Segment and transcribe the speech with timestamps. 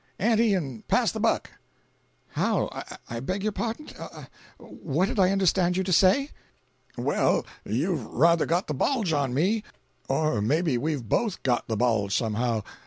[0.17, 1.51] Ante and pass the buck."
[2.29, 2.71] "How?
[3.07, 3.89] I beg pardon.
[4.57, 6.31] What did I understand you to say?"
[6.97, 9.61] "Well, you've ruther got the bulge on me.
[10.09, 12.63] Or maybe we've both got the bulge, somehow.